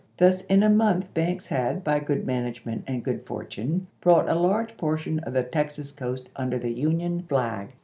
[0.17, 4.33] Thus in a month Banks had, by good manage ment and good fortune, brought a
[4.33, 7.73] large portion of the Texas coast under the Union flag.